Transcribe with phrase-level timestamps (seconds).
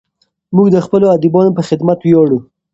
[0.55, 2.39] موږ د خپلو ادیبانو په خدمت ویاړو.